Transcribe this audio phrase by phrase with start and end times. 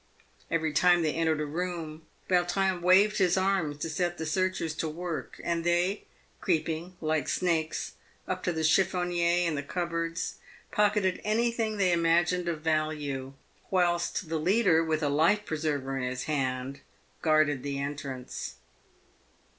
[0.49, 4.89] Every time they entered a room, Vautrin waved his arm to set the searchers to
[4.89, 6.05] work, and they,
[6.39, 7.93] creeping, like snakes,
[8.27, 10.39] up to the chiffonniers and cup boards,
[10.71, 13.33] pocketed anything they imagined of value,
[13.69, 16.81] whilst the leader, with a life preserver in his hand,
[17.21, 18.55] guarded the entrance.